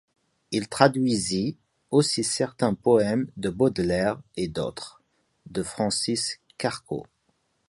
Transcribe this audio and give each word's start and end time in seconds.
Il 0.49 0.67
traduisit 0.67 1.57
aussi 1.91 2.23
certains 2.23 2.73
poèmes 2.73 3.29
de 3.37 3.49
Baudelaire 3.51 4.19
et 4.35 4.47
d'autres, 4.47 4.99
de 5.45 5.61
Francis 5.61 6.39
Carco. 6.57 7.05